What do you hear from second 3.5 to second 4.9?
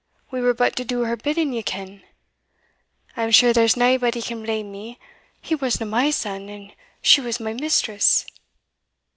there's naebody can blame